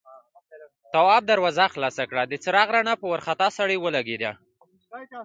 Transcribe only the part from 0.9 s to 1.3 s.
تواب